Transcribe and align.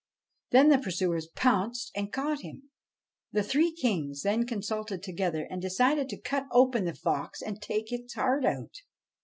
Then 0.49 0.69
the 0.69 0.79
pursuers 0.79 1.27
pounced 1.27 1.91
and 1.95 2.11
caught 2.11 2.41
him. 2.41 2.71
The 3.33 3.43
three 3.43 3.71
kings 3.71 4.23
then 4.23 4.47
consulted 4.47 5.03
together 5.03 5.47
and 5.47 5.61
decided 5.61 6.09
to 6.09 6.17
cut 6.19 6.47
open 6.51 6.85
the 6.85 6.95
fox 6.95 7.39
and 7.39 7.61
take 7.61 7.91
its 7.91 8.15
heart 8.15 8.43
out. 8.43 8.77